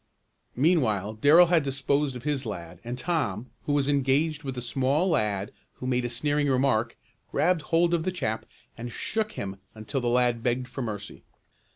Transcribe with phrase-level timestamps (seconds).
[0.55, 5.07] Meanwhile Darrell had disposed of his lad, and Tom, who was engaged with a small
[5.11, 6.97] lad who made a sneering remark,
[7.29, 11.23] grabbed hold of the chap and shook him until the lad begged for mercy.